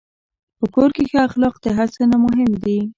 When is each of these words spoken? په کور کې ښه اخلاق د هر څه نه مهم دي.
په 0.59 0.65
کور 0.75 0.89
کې 0.95 1.03
ښه 1.09 1.19
اخلاق 1.27 1.55
د 1.63 1.65
هر 1.77 1.87
څه 1.95 2.01
نه 2.11 2.17
مهم 2.25 2.51
دي. 2.63 2.79